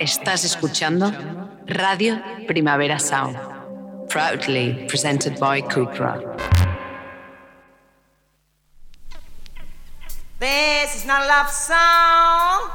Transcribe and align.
Estás 0.00 0.44
escuchando 0.44 1.12
Radio 1.66 2.22
Primavera 2.46 2.98
Sound, 2.98 3.36
proudly 4.08 4.86
presented 4.88 5.38
by 5.38 5.60
Cupra. 5.60 6.18
This 10.38 10.96
is 10.96 11.04
not 11.04 11.22
a 11.22 11.26
love 11.28 11.50
song. 11.50 12.70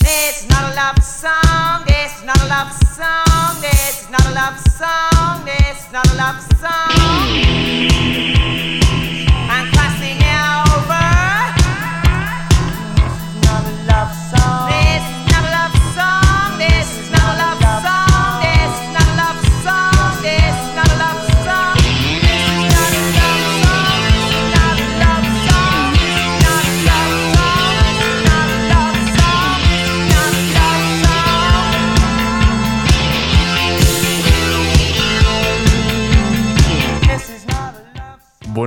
This 0.00 0.42
is 0.42 0.50
not 0.50 0.64
a 0.64 0.74
love 0.74 1.00
song. 1.00 1.84
This 1.86 2.18
is 2.18 2.24
not 2.24 2.42
a 2.42 2.48
love 2.48 2.72
song. 2.72 3.60
This 3.60 4.02
is 4.02 4.10
not 4.10 4.26
a 4.26 4.34
love 4.34 4.58
song. 4.58 5.44
This 5.44 5.86
is 5.86 5.92
not 5.92 6.12
a 6.12 6.16
love 6.16 6.42
song. 6.58 8.15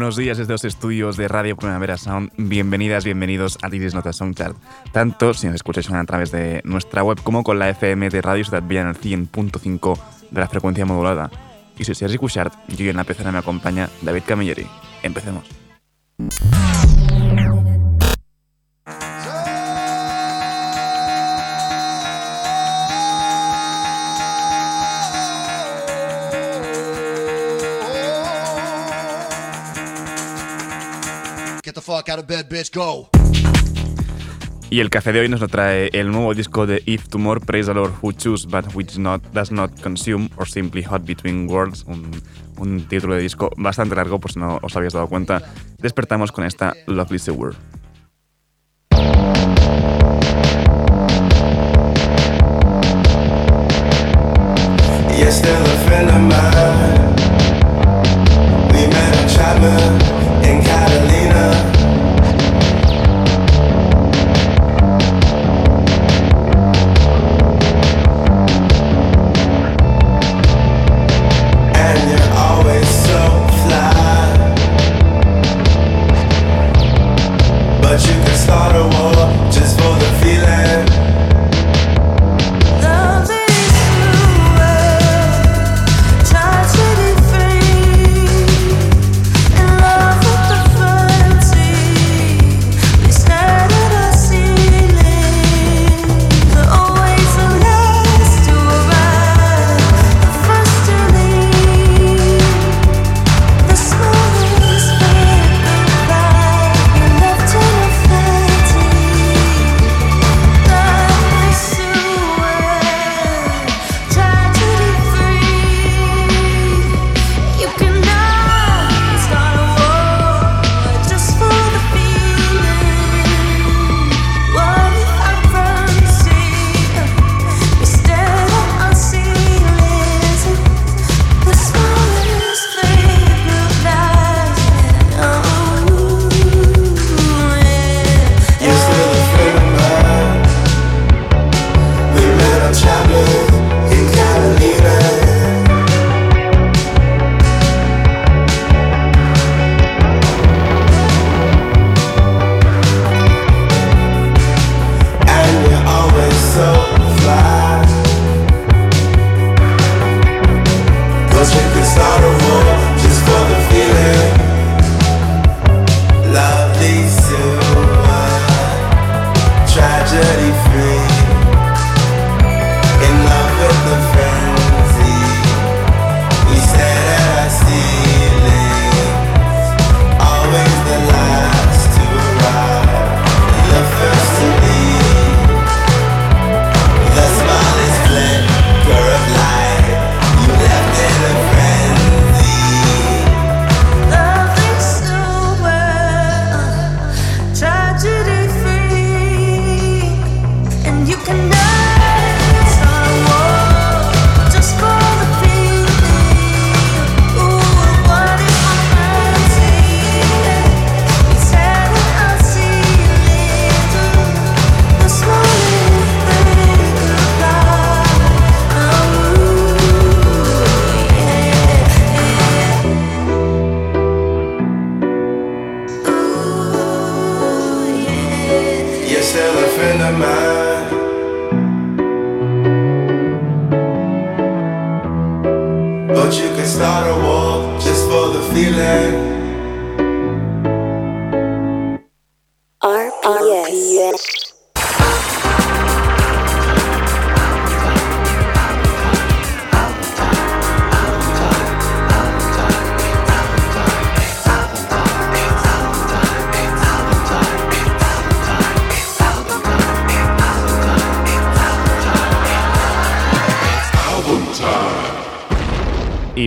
Buenos 0.09 0.25
días 0.25 0.39
desde 0.39 0.53
los 0.53 0.65
estudios 0.65 1.17
de 1.17 1.27
Radio 1.27 1.55
Primavera 1.55 1.95
Sound. 1.95 2.31
Bienvenidas, 2.35 3.05
bienvenidos 3.05 3.59
a 3.61 3.69
Diris 3.69 3.93
Nota 3.93 4.11
Soundchart. 4.11 4.57
Tanto 4.91 5.35
si 5.35 5.45
nos 5.45 5.57
escucháis 5.57 5.87
a 5.91 6.03
través 6.05 6.31
de 6.31 6.61
nuestra 6.63 7.03
web 7.03 7.21
como 7.21 7.43
con 7.43 7.59
la 7.59 7.69
FM 7.69 8.09
de 8.09 8.19
Radio 8.19 8.43
Ciudad 8.43 8.63
Villa 8.63 8.81
en 8.81 8.87
el 8.87 8.99
100.5 8.99 9.99
de 10.31 10.39
la 10.39 10.47
frecuencia 10.47 10.83
modulada. 10.87 11.29
Y 11.77 11.83
si 11.83 11.91
os 11.91 12.01
escuchar, 12.01 12.51
yo 12.69 12.89
en 12.89 12.97
la 12.97 13.03
pecera 13.03 13.31
me 13.31 13.38
acompaña 13.38 13.88
David 14.01 14.23
Camilleri. 14.25 14.66
Empecemos. 15.03 15.43
Y 34.72 34.81
el 34.81 34.91
café 34.91 35.11
de 35.11 35.22
hoy 35.22 35.30
nos 35.30 35.41
lo 35.41 35.47
trae 35.47 35.89
el 35.94 36.11
nuevo 36.11 36.33
disco 36.35 36.67
de 36.67 36.83
If 36.85 37.08
Tomorrow, 37.08 37.44
Praise 37.44 37.67
the 37.67 37.73
Lord 37.73 37.94
Who 38.03 38.11
Choose 38.13 38.47
But 38.47 38.75
Which 38.75 38.99
not, 38.99 39.23
Does 39.33 39.52
Not 39.52 39.72
Consume, 39.81 40.30
or 40.38 40.47
Simply 40.47 40.83
Hot 40.83 41.05
Between 41.05 41.47
Worlds, 41.50 41.85
un, 41.88 42.11
un 42.57 42.88
título 42.88 43.16
de 43.16 43.22
disco 43.22 43.50
bastante 43.57 43.95
largo, 43.95 44.19
por 44.19 44.31
si 44.31 44.39
no 44.39 44.59
os 44.61 44.75
habéis 44.75 44.94
dado 44.94 45.07
cuenta. 45.07 45.41
Despertamos 45.80 46.31
con 46.31 46.45
esta 46.45 46.75
Lovely 46.85 47.17
Sewer. 47.17 47.55
You're 55.17 55.31
still 55.31 55.52
a 55.52 55.77
friend 55.85 56.09
of 56.09 56.22
mine. 56.22 56.38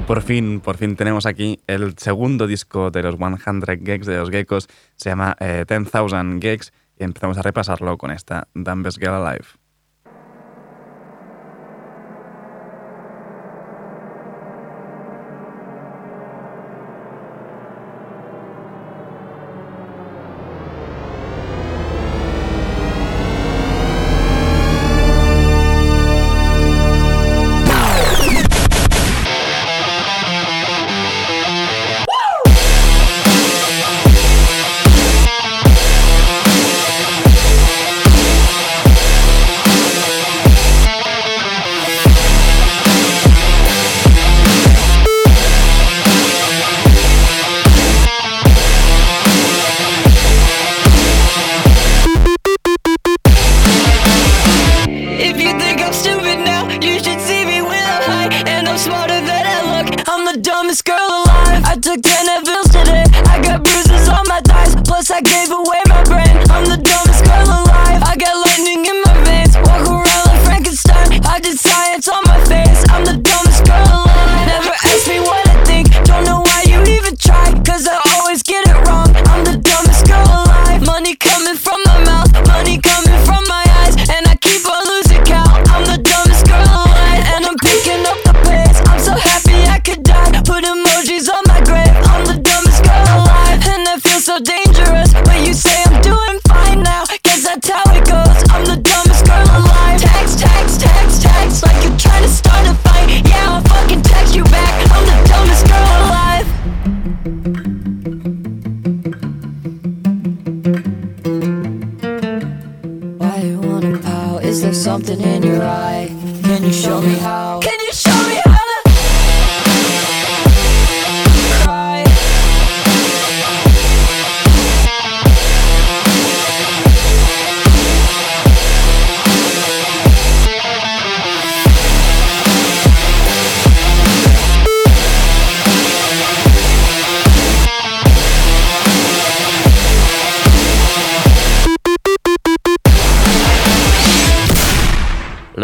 Por 0.06 0.20
fin, 0.20 0.60
por 0.60 0.76
fin 0.76 0.96
tenemos 0.96 1.26
aquí 1.26 1.60
el 1.66 1.96
segundo 1.96 2.46
disco 2.46 2.90
de 2.90 3.02
los 3.02 3.16
100 3.16 3.84
Geeks, 3.84 4.06
de 4.06 4.16
los 4.19 4.31
Geckos, 4.31 4.69
se 4.96 5.10
llama 5.10 5.37
eh, 5.40 5.64
10,000 5.66 6.40
Geeks, 6.40 6.72
y 6.99 7.04
empezamos 7.04 7.38
a 7.38 7.43
repasarlo 7.43 7.96
con 7.96 8.10
esta 8.10 8.49
Dumbest 8.54 8.99
Girl 8.99 9.14
Alive. 9.14 9.62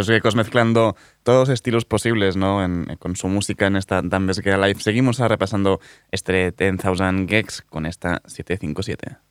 los 0.08 0.34
mezclando 0.34 0.96
todos 1.22 1.48
los 1.48 1.54
estilos 1.54 1.84
posibles 1.84 2.36
¿no? 2.36 2.64
En, 2.64 2.96
con 2.98 3.16
su 3.16 3.28
música 3.28 3.66
en 3.66 3.76
esta 3.76 4.02
Dumb 4.02 4.30
Live. 4.56 4.80
Seguimos 4.80 5.18
repasando 5.18 5.80
este 6.10 6.52
10,000 6.52 7.26
Geeks 7.26 7.62
con 7.62 7.86
esta 7.86 8.22
757. 8.26 9.27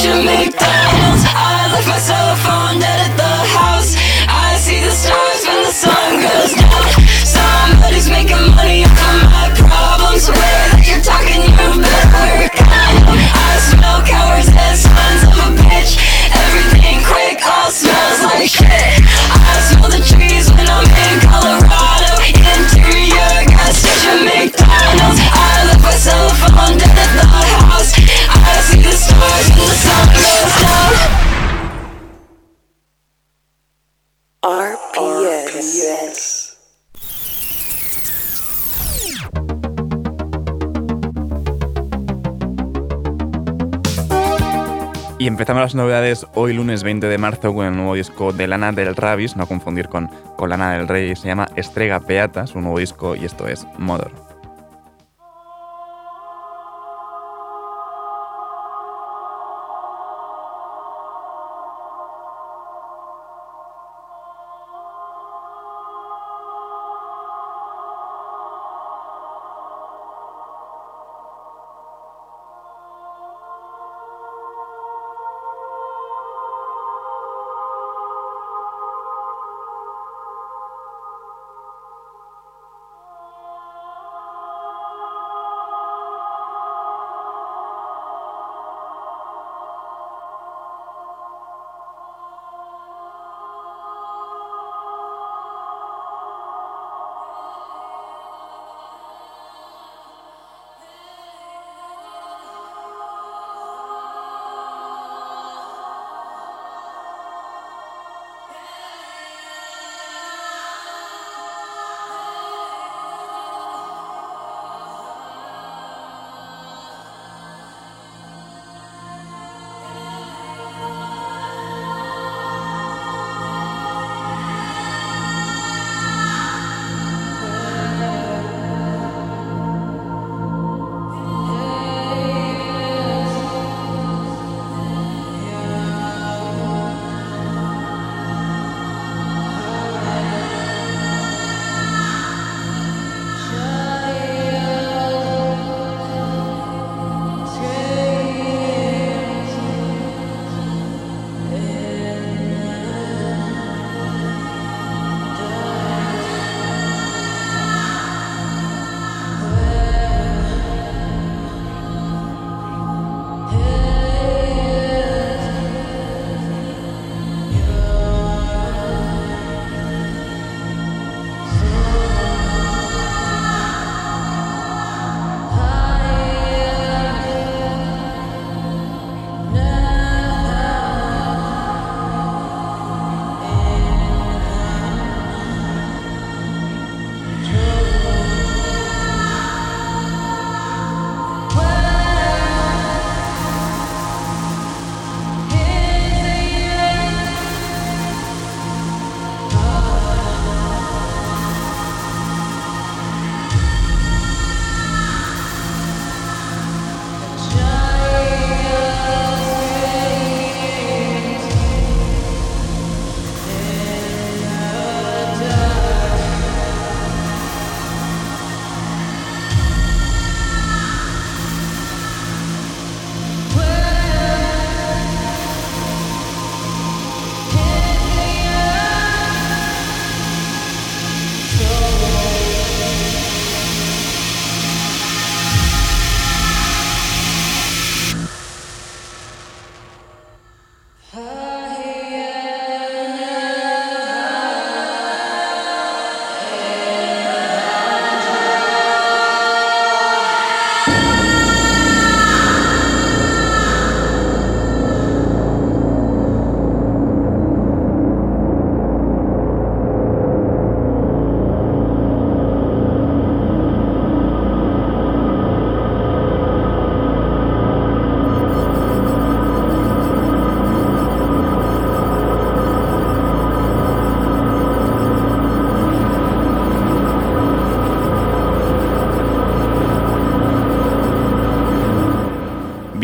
Ocean 0.00 0.24
I 0.24 1.68
left 1.76 1.84
my 1.84 2.00
cell 2.00 2.32
phone 2.40 2.80
dead 2.80 3.04
at 3.04 3.12
the 3.20 3.34
house. 3.52 4.00
I 4.32 4.56
see 4.56 4.80
the 4.80 4.88
stars 4.88 5.44
when 5.44 5.60
the 5.60 5.68
sun 5.68 6.24
goes 6.24 6.56
down. 6.56 6.88
Somebody's 7.20 8.08
making 8.08 8.56
money 8.56 8.88
off 8.88 8.96
my 8.96 9.52
problems. 9.60 10.24
I 10.24 10.40
smell 13.60 14.00
cowards 14.08 14.48
and 14.48 14.72
sons 14.80 15.20
of 15.28 15.36
a 15.36 15.52
bitch. 15.68 16.00
Everything 16.32 17.04
quick 17.04 17.44
all 17.44 17.68
smells 17.68 18.24
like 18.24 18.48
shit. 18.48 19.04
I 19.04 19.52
smell 19.68 19.92
the 19.92 20.00
trees 20.00 20.48
when 20.48 20.64
I'm 20.64 20.88
in 20.96 21.28
Colorado. 21.28 22.24
Interior 22.24 23.20
I 24.48 25.68
left 25.68 25.84
my 25.84 25.92
cell 25.92 26.32
phone 26.40 26.80
dead 26.80 26.88
at 26.88 27.12
the 27.20 27.26
house. 27.28 28.19
Y 45.20 45.26
empezamos 45.26 45.60
las 45.60 45.74
novedades 45.74 46.26
hoy 46.34 46.54
lunes 46.54 46.82
20 46.82 47.06
de 47.06 47.18
marzo 47.18 47.52
con 47.52 47.66
el 47.66 47.76
nuevo 47.76 47.94
disco 47.94 48.32
de 48.32 48.46
Lana 48.48 48.72
del 48.72 48.96
Ravis, 48.96 49.36
no 49.36 49.46
confundir 49.46 49.90
con, 49.90 50.08
con 50.38 50.48
Lana 50.48 50.72
del 50.72 50.88
Rey, 50.88 51.14
se 51.14 51.28
llama 51.28 51.46
Estrega 51.56 52.00
Peata, 52.00 52.44
es 52.44 52.54
un 52.54 52.62
nuevo 52.62 52.78
disco 52.78 53.14
y 53.14 53.26
esto 53.26 53.46
es 53.46 53.66
Mother. 53.76 54.29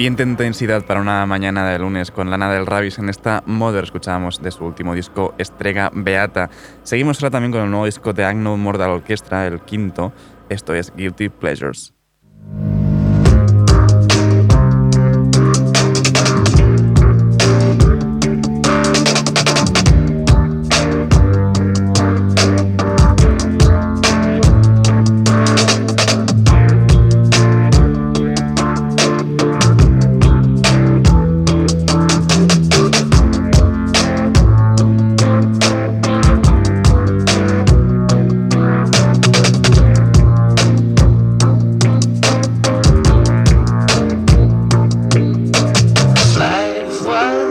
Bien 0.07 0.15
de 0.15 0.23
intensidad 0.23 0.87
para 0.87 1.01
una 1.01 1.27
mañana 1.27 1.69
de 1.69 1.81
lunes 1.81 2.13
con 2.13 2.31
Lana 2.31 2.53
del 2.53 2.65
Ravis 2.65 3.01
en 3.01 3.09
esta 3.09 3.43
Mother 3.45 3.83
escuchábamos 3.83 4.41
de 4.41 4.53
su 4.53 4.65
último 4.65 4.95
disco 4.95 5.35
Estrega 5.37 5.91
Beata. 5.93 6.49
Seguimos 6.85 7.21
ahora 7.21 7.33
también 7.33 7.51
con 7.51 7.63
el 7.63 7.71
nuevo 7.71 7.87
disco 7.87 8.13
de 8.13 8.25
Agno 8.25 8.57
Mortal 8.57 8.91
Orchestra, 8.91 9.49
el 9.49 9.63
quinto. 9.63 10.13
Esto 10.49 10.75
es 10.75 10.93
Guilty 10.95 11.29
Pleasures. 11.29 11.96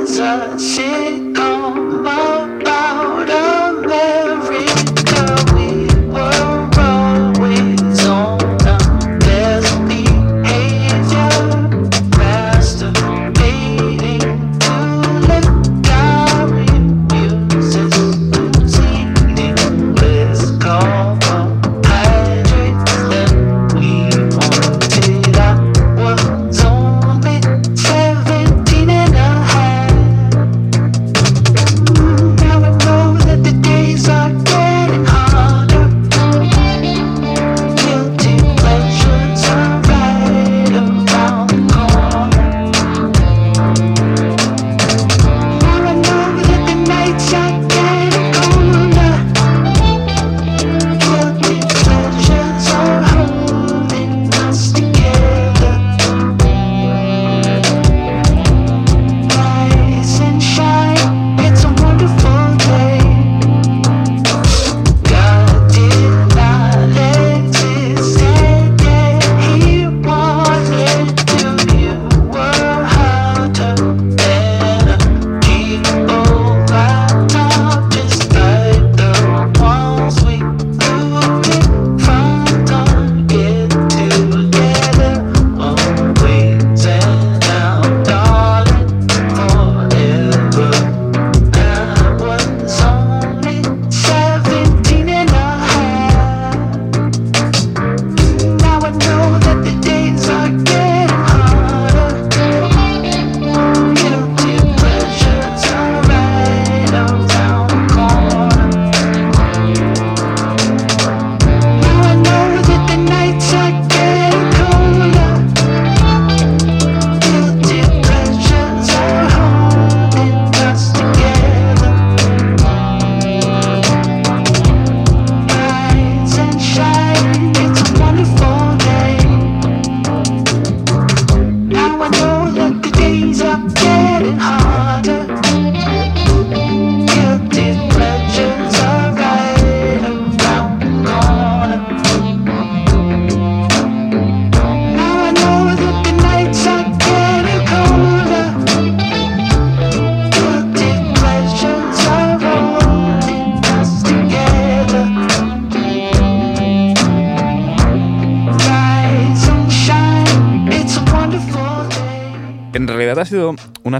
Once 0.05 0.19
it 0.19 0.59
see. 0.59 1.94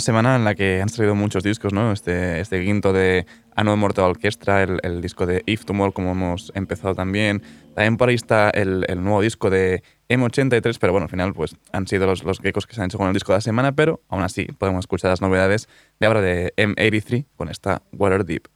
Semana 0.06 0.36
en 0.36 0.46
la 0.46 0.56
que 0.56 0.82
han 0.82 0.90
salido 0.90 1.16
muchos 1.16 1.44
discos, 1.44 1.74
¿no? 1.74 1.92
Este, 1.92 2.40
este 2.40 2.64
quinto 2.64 2.94
de 2.94 3.26
Ano 3.56 3.76
Mortal 3.76 4.06
Orchestra, 4.06 4.64
el, 4.64 4.80
el 4.84 5.02
disco 5.02 5.26
de 5.26 5.44
If 5.46 5.66
Tomorrow, 5.66 5.92
como 5.92 6.12
hemos 6.12 6.52
empezado 6.56 6.96
también. 6.96 7.42
También 7.74 7.98
por 7.98 8.10
ahí 8.10 8.16
está 8.16 8.50
el, 8.52 8.86
el 8.88 9.04
nuevo 9.04 9.22
disco 9.22 9.50
de 9.50 9.84
M83, 10.08 10.78
pero 10.80 10.94
bueno, 10.94 11.06
al 11.06 11.10
final 11.10 11.34
pues 11.34 11.56
han 11.72 11.88
sido 11.88 12.06
los, 12.06 12.24
los 12.24 12.40
geckos 12.40 12.68
que 12.68 12.76
se 12.76 12.82
han 12.82 12.86
hecho 12.86 12.98
con 12.98 13.08
el 13.08 13.14
disco 13.14 13.32
de 13.32 13.38
la 13.38 13.42
semana, 13.42 13.72
pero 13.74 14.02
aún 14.08 14.24
así 14.24 14.46
podemos 14.46 14.80
escuchar 14.80 15.10
las 15.10 15.22
novedades 15.22 15.68
de 16.00 16.08
ahora 16.08 16.22
de 16.22 16.54
M83 16.56 17.26
con 17.36 17.50
esta 17.50 17.82
Water 17.92 18.26
Deep. 18.26 18.48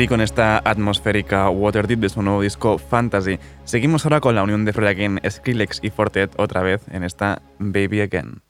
M83 0.00 0.08
con 0.08 0.20
esta 0.20 0.58
atmosférica 0.58 1.50
Waterdeep 1.50 2.00
de 2.00 2.08
su 2.08 2.22
nuevo 2.22 2.42
disco 2.42 2.78
Fantasy. 2.78 3.38
Seguimos 3.64 4.04
ahora 4.04 4.20
con 4.20 4.34
la 4.34 4.42
unión 4.42 4.64
de 4.64 4.72
Fred 4.72 4.88
Again, 4.88 5.20
Skrillex 5.28 5.80
y 5.82 5.90
Fortet 5.90 6.32
otra 6.38 6.62
vez 6.62 6.82
en 6.90 7.04
esta 7.04 7.42
Baby 7.58 8.00
Again. 8.00 8.42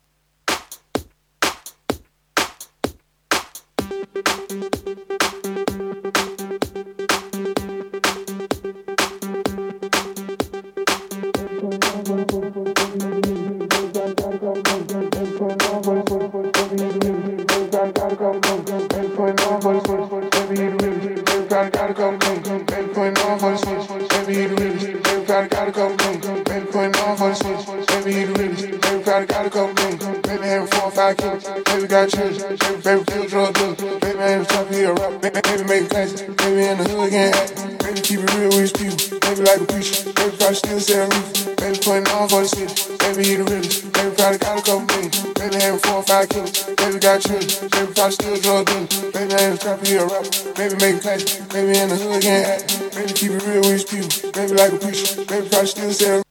got 31.91 32.07
changed. 32.07 32.39
Baby, 32.85 33.03
feel 33.03 33.27
drugged 33.27 33.57
up. 33.59 33.77
Baby, 33.99 34.19
I 34.19 34.39
ain't 34.39 34.47
top 34.47 34.67
here. 34.69 34.93
Rock. 34.93 35.21
Baby, 35.21 35.63
make 35.67 35.89
classic. 35.89 36.37
Baby, 36.37 36.63
in 36.63 36.77
the 36.79 36.87
hood 36.87 37.07
again. 37.11 37.35
Baby, 37.83 37.99
keep 37.99 38.19
it 38.23 38.31
real 38.31 38.47
with 38.47 38.71
these 38.71 38.71
people. 38.71 39.19
Baby, 39.19 39.41
like 39.43 39.59
a 39.59 39.65
preacher. 39.67 40.07
Baby, 40.15 40.35
probably 40.39 40.55
still 40.55 40.79
selling 40.79 41.11
roof. 41.11 41.57
Baby, 41.59 41.77
putting 41.83 42.07
on 42.15 42.29
for 42.31 42.41
the 42.41 42.47
city. 42.47 42.95
Baby, 42.95 43.21
he 43.27 43.35
the 43.35 43.43
realest. 43.43 43.91
Baby, 43.91 44.15
probably 44.15 44.39
got 44.39 44.55
a 44.55 44.63
couple 44.63 44.87
million. 44.87 45.11
Baby, 45.35 45.55
having 45.59 45.83
four 45.83 45.99
or 45.99 46.07
five 46.07 46.29
kills. 46.31 46.51
Baby, 46.79 46.97
got 47.03 47.19
changed. 47.19 47.59
Baby, 47.59 47.91
probably 47.91 48.15
still 48.15 48.37
drug 48.39 48.71
up. 48.71 48.87
Baby, 49.11 49.33
I 49.35 49.41
ain't 49.51 49.59
top 49.59 49.83
here. 49.83 50.07
Rock. 50.07 50.25
Baby, 50.55 50.75
make 50.79 51.03
classic. 51.03 51.43
Baby, 51.51 51.75
in 51.75 51.91
the 51.91 51.97
hood 51.99 52.23
again. 52.23 52.55
Baby, 52.95 53.11
keep 53.11 53.31
it 53.35 53.43
real 53.43 53.67
with 53.67 53.83
these 53.83 53.87
people. 53.91 54.31
Baby, 54.31 54.53
like 54.55 54.71
a 54.71 54.79
preacher. 54.79 55.27
Baby, 55.27 55.43
probably 55.51 55.67
still 55.67 55.91
selling 55.91 56.30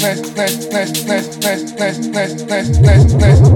bless 0.00 0.30
bless 0.30 0.66
bless 0.66 1.04
bless 1.04 1.36
bless 1.36 1.72
bless 1.72 2.42
bless 2.42 2.78
bless 2.78 3.14
bless 3.14 3.49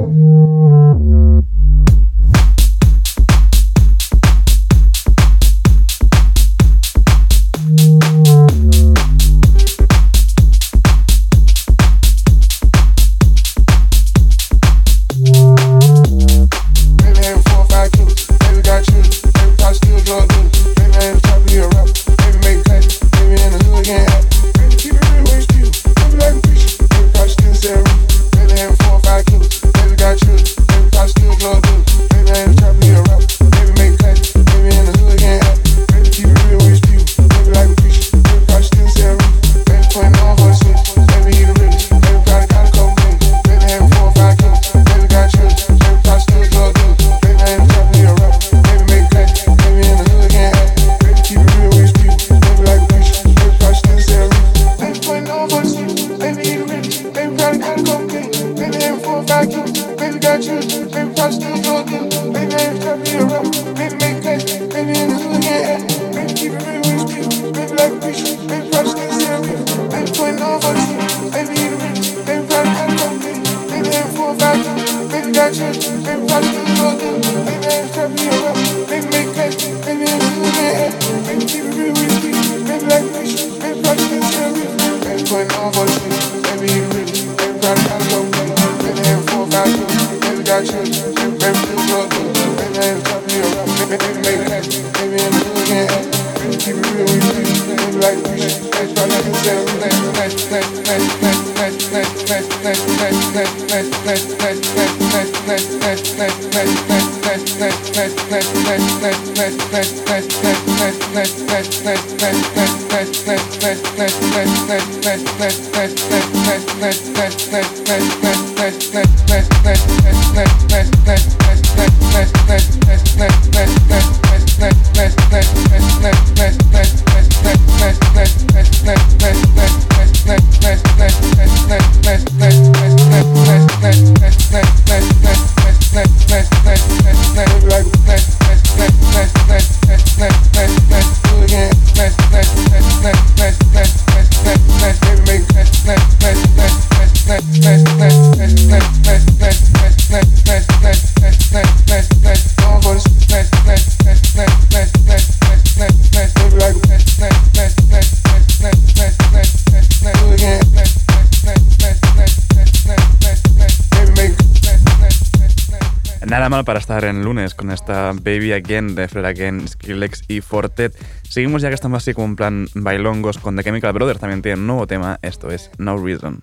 Nada 166.34 166.48
mal 166.48 166.64
para 166.64 166.80
estar 166.80 167.04
en 167.04 167.22
lunes 167.22 167.54
con 167.54 167.70
esta 167.70 168.12
Baby 168.12 168.54
Again 168.54 168.96
de 168.96 169.06
Fred 169.06 169.24
Again, 169.24 169.68
Skrillex 169.68 170.24
y 170.26 170.40
Fortet. 170.40 170.92
Seguimos 171.22 171.62
ya 171.62 171.68
que 171.68 171.76
estamos 171.76 172.02
así 172.02 172.12
como 172.12 172.26
en 172.26 172.34
plan 172.34 172.66
bailongos 172.74 173.38
con 173.38 173.54
The 173.54 173.62
Chemical 173.62 173.92
Brothers. 173.92 174.18
También 174.18 174.42
tienen 174.42 174.62
un 174.62 174.66
nuevo 174.66 174.88
tema. 174.88 175.20
Esto 175.22 175.52
es 175.52 175.70
No 175.78 175.96
Reason. 175.96 176.42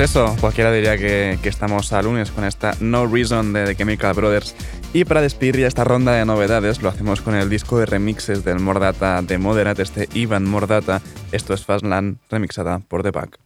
Eso, 0.00 0.34
cualquiera 0.40 0.72
diría 0.72 0.96
que, 0.96 1.38
estamos 1.42 1.92
a 1.92 2.00
lunes 2.00 2.30
con 2.30 2.44
esta 2.44 2.72
No 2.80 3.06
Reason 3.06 3.52
de 3.52 3.66
The 3.66 3.76
Chemical 3.76 4.14
Brothers. 4.14 4.54
Y 4.92 5.04
para 5.04 5.20
despedir 5.20 5.58
ya 5.58 5.66
esta 5.66 5.84
ronda 5.84 6.12
de 6.12 6.24
novedades, 6.24 6.80
lo 6.80 6.88
hacemos 6.88 7.20
con 7.20 7.34
el 7.34 7.50
disco 7.50 7.78
de 7.78 7.86
remixes 7.86 8.44
del 8.44 8.60
Mordata 8.60 9.20
de 9.20 9.38
Moderate, 9.38 9.82
este 9.82 10.08
Ivan 10.14 10.48
Mordata. 10.48 11.02
Esto 11.32 11.54
es 11.54 11.64
Fastland, 11.64 12.18
remixada 12.30 12.78
por 12.78 13.02
The 13.02 13.12
Pack. 13.12 13.38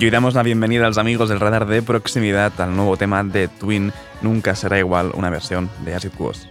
Y 0.00 0.04
hoy 0.06 0.10
damos 0.10 0.32
la 0.32 0.42
bienvenida 0.42 0.86
a 0.86 0.88
los 0.88 0.96
amigos 0.96 1.28
del 1.28 1.40
radar 1.40 1.66
de 1.66 1.82
proximidad 1.82 2.58
al 2.58 2.74
nuevo 2.74 2.96
tema 2.96 3.22
de 3.22 3.48
Twin, 3.48 3.92
Nunca 4.22 4.54
será 4.54 4.78
igual, 4.78 5.12
una 5.12 5.28
versión 5.28 5.68
de 5.84 5.94
Acid 5.94 6.12
Quos. 6.16 6.48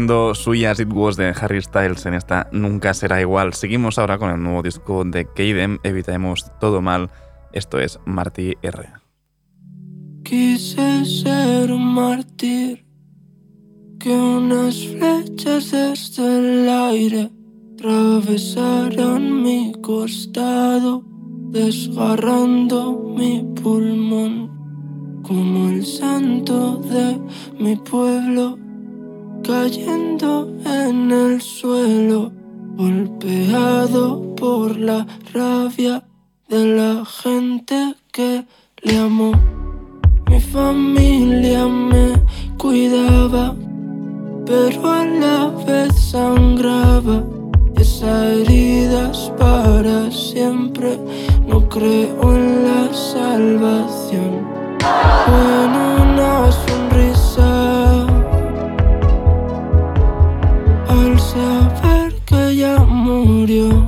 Haciendo 0.00 0.34
suyas 0.34 0.80
It 0.80 0.90
Was 0.94 1.16
de 1.16 1.34
Harry 1.38 1.60
Styles 1.60 2.06
en 2.06 2.14
esta 2.14 2.48
Nunca 2.52 2.94
será 2.94 3.20
igual. 3.20 3.52
Seguimos 3.52 3.98
ahora 3.98 4.16
con 4.16 4.30
el 4.30 4.42
nuevo 4.42 4.62
disco 4.62 5.04
de 5.04 5.26
Kaden, 5.26 5.78
Evitemos 5.82 6.46
todo 6.58 6.80
mal. 6.80 7.10
Esto 7.52 7.78
es 7.78 7.98
Marty 8.06 8.54
R. 8.62 8.88
Quise 10.22 11.04
ser 11.04 11.70
un 11.70 11.84
mártir, 11.94 12.86
que 13.98 14.08
unas 14.08 14.74
flechas 14.86 15.70
desde 15.70 16.38
el 16.38 16.68
aire 16.70 17.30
atravesaran 17.74 19.42
mi 19.42 19.72
costado, 19.82 21.04
desgarrando 21.50 23.14
mi 23.18 23.44
pulmón, 23.62 25.20
como 25.22 25.68
el 25.68 25.84
santo 25.84 26.76
de 26.76 27.20
mi 27.58 27.76
pueblo, 27.76 28.56
cayendo 29.42 30.48
en 30.64 31.10
el 31.10 31.40
suelo, 31.40 32.32
golpeado 32.76 34.34
por 34.36 34.76
la 34.76 35.06
rabia 35.32 36.04
de 36.48 36.64
la 36.76 37.04
gente 37.04 37.94
que 38.12 38.44
le 38.82 38.98
amó. 38.98 39.32
Mi 40.28 40.40
familia 40.40 41.66
me 41.66 42.12
cuidaba, 42.56 43.54
pero 44.46 44.90
a 44.90 45.04
la 45.04 45.48
vez 45.66 45.94
sangraba. 45.98 47.24
Esa 47.76 48.32
herida 48.32 49.10
es 49.10 49.32
para 49.38 50.10
siempre, 50.10 50.98
no 51.46 51.68
creo 51.68 52.34
en 52.34 52.64
la 52.64 52.92
salvación. 52.92 54.46
En 55.26 55.70
una 56.02 56.52
sonrisa, 56.52 57.09
saber 61.32 62.12
que 62.26 62.56
ya 62.56 62.78
murió. 62.78 63.79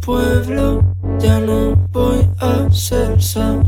Pueblo. 0.00 0.82
Ya 1.18 1.38
no 1.40 1.76
voy 1.92 2.26
a 2.38 2.70
ser 2.70 3.22
sanado, 3.22 3.59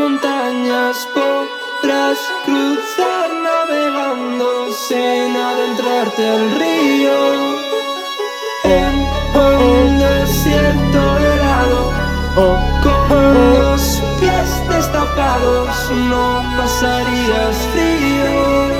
montañas, 0.00 0.96
podrás 1.14 2.18
cruzar 2.46 3.28
navegando 3.48 4.72
sin 4.88 5.36
adentrarte 5.36 6.22
al 6.36 6.44
río. 6.60 7.16
En 8.64 8.94
un 9.48 9.98
desierto 9.98 11.00
helado, 11.18 11.80
con 12.82 13.34
los 13.54 13.82
pies 14.20 14.48
destapados, 14.68 15.68
no 16.08 16.42
pasarías 16.56 17.56
frío. 17.72 18.70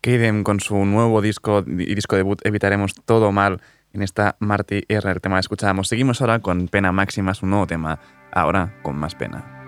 Kaden 0.00 0.42
con 0.42 0.58
su 0.58 0.74
nuevo 0.84 1.20
disco 1.22 1.64
y 1.64 1.94
disco 1.94 2.16
debut 2.16 2.40
Evitaremos 2.44 2.92
todo 3.04 3.30
mal 3.30 3.60
en 3.92 4.02
esta 4.02 4.36
Marty 4.38 4.84
R, 4.88 5.10
el 5.10 5.20
tema 5.20 5.38
escuchábamos. 5.38 5.88
Seguimos 5.88 6.20
ahora 6.20 6.40
con 6.40 6.68
Pena 6.68 6.92
Máxima, 6.92 7.34
su 7.34 7.46
nuevo 7.46 7.66
tema, 7.66 7.98
ahora 8.32 8.74
con 8.82 8.96
más 8.96 9.14
pena. 9.14 9.61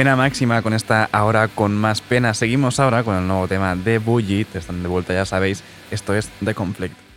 Pena 0.00 0.16
máxima 0.16 0.62
con 0.62 0.72
esta 0.72 1.10
ahora 1.12 1.48
con 1.48 1.76
más 1.76 2.00
pena. 2.00 2.32
Seguimos 2.32 2.80
ahora 2.80 3.02
con 3.02 3.16
el 3.16 3.26
nuevo 3.28 3.46
tema 3.46 3.76
de 3.76 3.98
Bullet. 3.98 4.46
Están 4.54 4.82
de 4.82 4.88
vuelta, 4.88 5.12
ya 5.12 5.26
sabéis. 5.26 5.62
Esto 5.90 6.14
es 6.14 6.30
The 6.42 6.54
Conflict. 6.54 7.09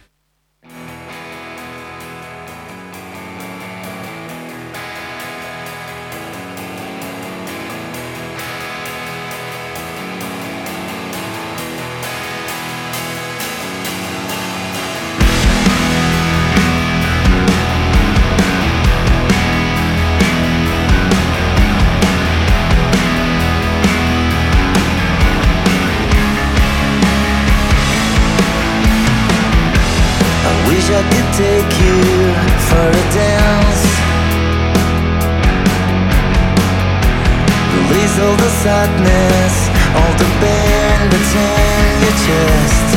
sadness 38.64 39.56
All 40.00 40.14
the 40.24 40.30
pain 40.40 41.00
that's 41.12 41.34
in 41.36 41.86
your 42.04 42.16
chest 42.26 42.88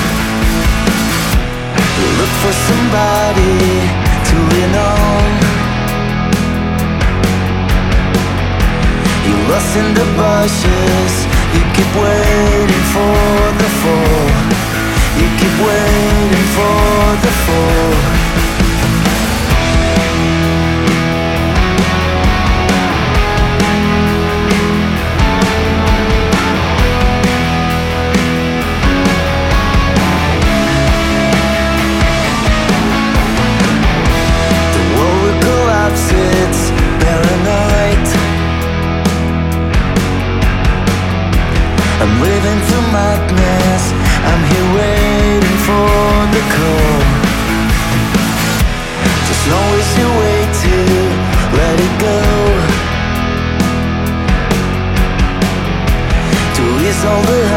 You 1.98 2.08
look 2.20 2.32
for 2.42 2.54
somebody 2.70 3.58
to 4.28 4.34
lean 4.50 4.74
on 4.94 5.30
You're 9.26 9.44
lost 9.50 9.72
in 9.82 9.88
the 9.98 10.06
bushes 10.18 11.14
You 11.54 11.62
keep 11.74 11.90
waiting 12.04 12.86
for 12.94 13.26
the 13.60 13.70
fall. 13.80 14.30
You 15.18 15.28
keep 15.40 15.56
waiting 15.66 16.48
for 16.56 17.02
the 17.24 17.32
fall. 17.44 18.25
all 57.06 57.22
they 57.22 57.46
have. 57.46 57.55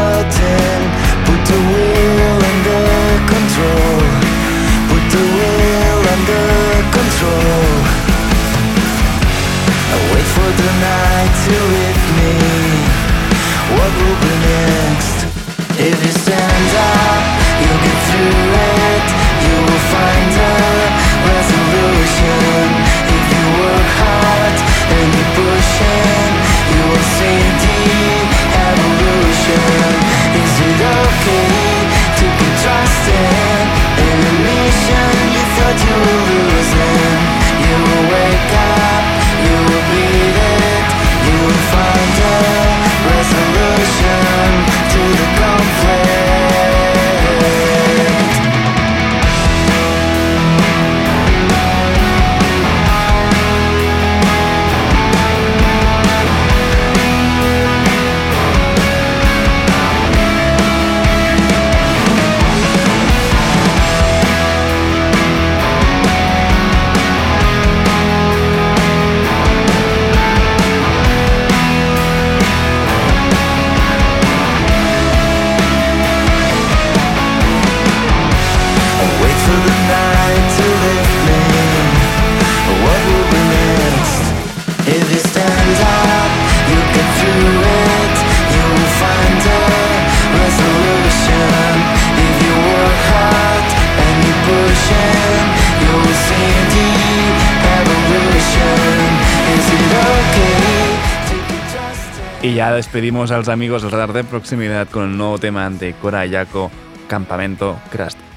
despedimos 102.80 103.30
a 103.30 103.36
los 103.36 103.50
amigos 103.50 103.82
del 103.82 103.90
radar 103.90 104.14
de 104.14 104.24
proximidad 104.24 104.88
con 104.88 105.04
el 105.04 105.18
nuevo 105.18 105.36
tema 105.36 105.68
de 105.68 105.92
Cora 105.92 106.24
Yaco, 106.24 106.70
Campamento 107.08 107.78
Crust. 107.90 108.29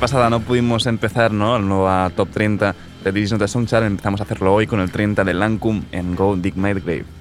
pasada 0.00 0.30
no 0.30 0.40
pudimos 0.40 0.86
empezar 0.86 1.30
¿no? 1.30 1.58
la 1.58 1.64
nueva 1.64 2.10
top 2.16 2.30
30 2.30 2.74
de 3.04 3.12
Division 3.12 3.36
of 3.36 3.42
the 3.42 3.48
Sound 3.48 3.68
Challenge. 3.68 3.92
Empezamos 3.92 4.20
a 4.20 4.24
hacerlo 4.24 4.54
hoy 4.54 4.66
con 4.66 4.80
el 4.80 4.90
30 4.90 5.24
de 5.24 5.34
Lancome 5.34 5.82
en 5.92 6.16
Go 6.16 6.36
Dig 6.36 6.56
My 6.56 6.72
Grave. 6.72 7.19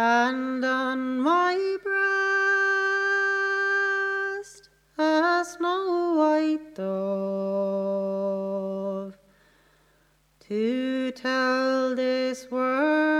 And 0.00 0.64
on 0.64 1.18
my 1.20 1.76
breast 1.82 1.98
a 4.96 5.44
snow 5.44 6.14
white 6.20 6.76
dove 6.76 7.98
to 10.38 11.10
tell 11.10 11.96
this 11.96 12.48
world 12.48 13.17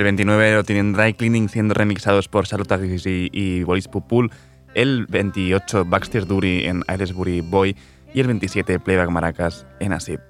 El 0.00 0.04
29 0.04 0.54
lo 0.54 0.64
tienen 0.64 0.94
Dry 0.94 1.12
Cleaning 1.12 1.50
siendo 1.50 1.74
remixados 1.74 2.26
por 2.26 2.46
Charlotte 2.46 2.80
y, 3.04 3.28
y 3.32 3.64
Boris 3.64 3.86
Pupul. 3.86 4.30
El 4.72 5.04
28 5.04 5.84
Baxter 5.84 6.26
Dury 6.26 6.64
en 6.64 6.82
Aylesbury 6.86 7.42
Boy. 7.42 7.76
Y 8.14 8.20
el 8.20 8.28
27 8.28 8.80
Playback 8.80 9.10
Maracas 9.10 9.66
en 9.78 9.92
Asip. 9.92 10.20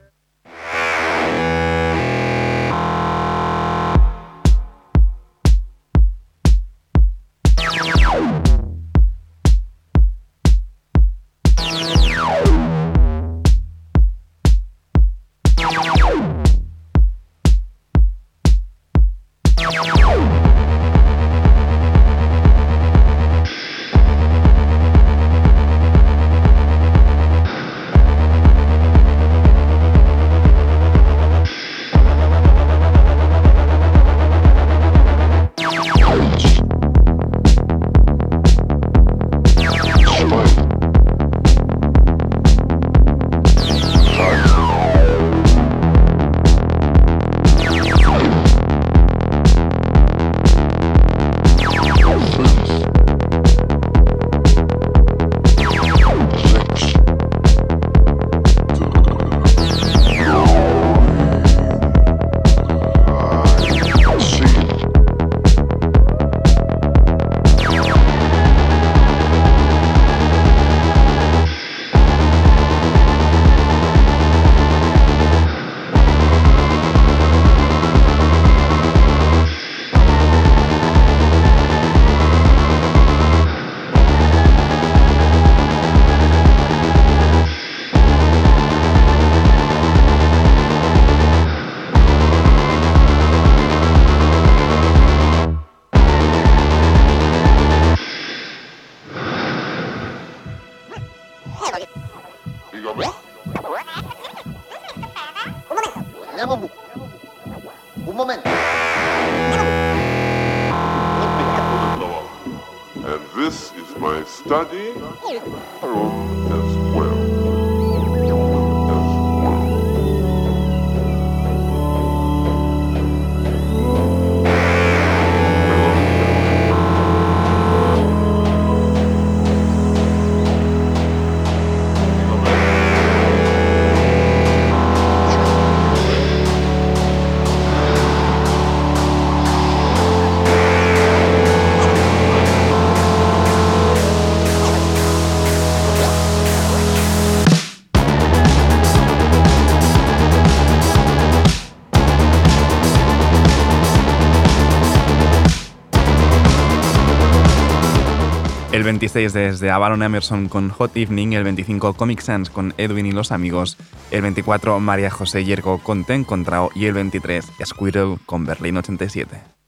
26 158.91 159.33
desde 159.33 159.71
Avalon 159.71 160.03
Emerson 160.03 160.49
con 160.49 160.71
Hot 160.71 160.97
Evening, 160.97 161.35
el 161.35 161.45
25 161.45 161.95
Comic 161.95 162.21
Sans 162.23 162.51
con 162.51 162.75
Edwin 162.77 163.07
y 163.07 163.13
los 163.13 163.31
amigos, 163.31 163.77
el 164.11 164.23
24 164.23 164.81
María 164.81 165.11
José 165.11 165.45
Yergo 165.45 165.79
con 165.79 166.03
Te 166.05 166.15
he 166.15 166.17
encontrado 166.17 166.71
y 166.75 166.87
el 166.87 166.95
23 166.95 167.53
Squirrel 167.65 168.19
con 168.27 168.47
Berlín 168.47 168.79
87. 168.79 169.60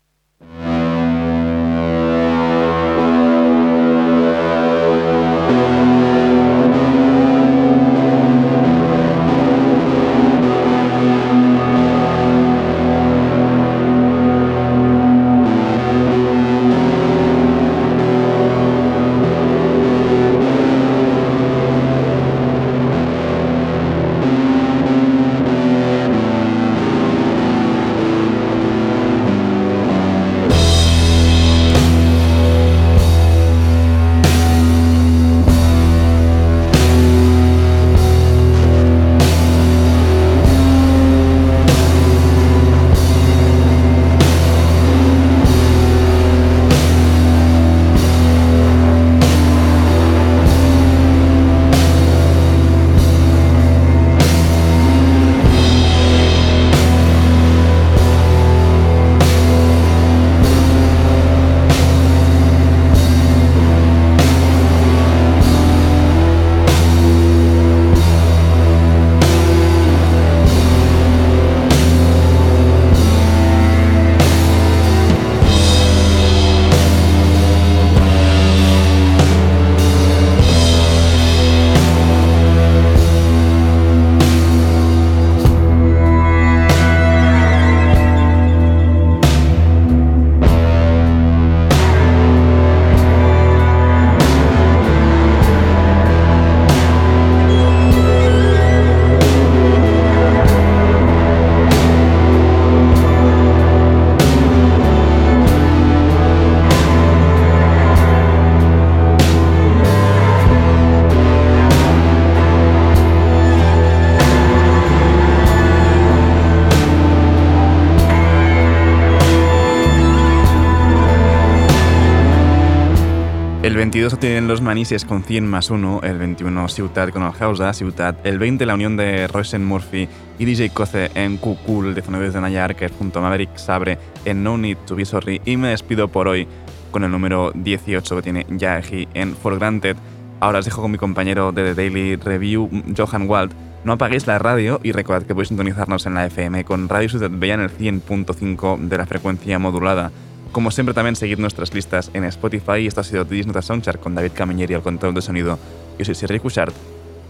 El 124.02 124.08
22 124.08 124.20
tienen 124.20 124.48
los 124.48 124.60
Manises 124.60 125.04
con 125.04 125.22
100 125.22 125.46
más 125.46 125.70
1, 125.70 126.00
el 126.02 126.18
21 126.18 126.68
Ciutat 126.68 127.10
con 127.10 127.22
el 127.22 127.30
Hausa, 127.38 127.72
Ciutat, 127.72 128.26
el 128.26 128.40
20 128.40 128.66
la 128.66 128.74
unión 128.74 128.96
de 128.96 129.28
Roysen 129.28 129.64
Murphy 129.64 130.08
y 130.40 130.44
DJ 130.44 130.70
Coce 130.70 131.12
en 131.14 131.36
Kukul, 131.36 131.86
el 131.86 131.94
19 131.94 132.32
de 132.32 132.40
Naya 132.40 132.64
Arquez 132.64 132.90
junto 132.98 133.20
a 133.20 133.22
Maverick 133.22 133.56
Sabre 133.58 134.00
en 134.24 134.42
No 134.42 134.58
Need 134.58 134.78
to 134.86 134.96
Be 134.96 135.04
Sorry 135.04 135.40
y 135.44 135.56
me 135.56 135.68
despido 135.68 136.08
por 136.08 136.26
hoy 136.26 136.48
con 136.90 137.04
el 137.04 137.12
número 137.12 137.52
18 137.54 138.16
que 138.16 138.22
tiene 138.22 138.44
Yaeji 138.50 139.06
en 139.14 139.36
For 139.36 139.56
Granted. 139.56 139.96
Ahora 140.40 140.58
os 140.58 140.64
dejo 140.64 140.82
con 140.82 140.90
mi 140.90 140.98
compañero 140.98 141.52
de 141.52 141.72
The 141.72 141.74
Daily 141.74 142.16
Review, 142.16 142.68
Johan 142.96 143.30
Wald. 143.30 143.52
No 143.84 143.92
apaguéis 143.92 144.26
la 144.26 144.40
radio 144.40 144.80
y 144.82 144.90
recordad 144.90 145.22
que 145.22 145.32
podéis 145.32 145.50
sintonizarnos 145.50 146.06
en 146.06 146.14
la 146.14 146.26
FM 146.26 146.64
con 146.64 146.88
Radio 146.88 147.08
Ciudad 147.08 147.30
Bella 147.32 147.54
en 147.54 147.60
el 147.60 147.70
100.5 147.70 148.80
de 148.80 148.98
la 148.98 149.06
frecuencia 149.06 149.60
modulada. 149.60 150.10
Como 150.52 150.70
siempre 150.70 150.94
también 150.94 151.16
seguid 151.16 151.38
nuestras 151.38 151.72
listas 151.72 152.10
en 152.12 152.24
Spotify 152.24 152.86
esto 152.86 153.00
ha 153.00 153.04
sido 153.04 153.24
Tidis 153.24 153.46
Nota 153.46 153.62
Soundchart 153.62 154.00
con 154.00 154.14
David 154.14 154.32
Camilleri 154.34 154.74
al 154.74 154.82
control 154.82 155.14
de 155.14 155.22
sonido. 155.22 155.58
Yo 155.98 156.04
soy 156.04 156.14
Sergio 156.14 156.42
Cushart. 156.42 156.74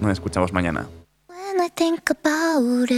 Nos 0.00 0.12
escuchamos 0.12 0.52
mañana. 0.52 0.88
When 1.28 1.60
I 1.64 1.68
think 1.74 2.10
about 2.10 2.90